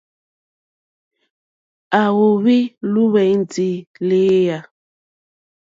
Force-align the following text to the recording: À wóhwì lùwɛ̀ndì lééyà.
À 1.99 2.01
wóhwì 2.17 2.57
lùwɛ̀ndì 2.93 3.69
lééyà. 4.07 4.57